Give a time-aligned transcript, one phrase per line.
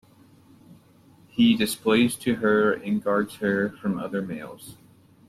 [1.27, 4.75] He displays to her and guards her from other males.